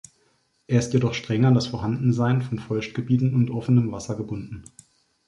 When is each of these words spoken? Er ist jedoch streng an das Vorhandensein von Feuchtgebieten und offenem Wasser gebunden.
Er 0.65 0.79
ist 0.79 0.93
jedoch 0.93 1.13
streng 1.13 1.45
an 1.45 1.53
das 1.53 1.67
Vorhandensein 1.67 2.41
von 2.41 2.57
Feuchtgebieten 2.57 3.35
und 3.35 3.51
offenem 3.51 3.91
Wasser 3.91 4.15
gebunden. 4.17 4.63